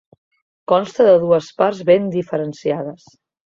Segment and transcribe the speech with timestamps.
[0.71, 3.09] Consta de dues parts ben diferenciades.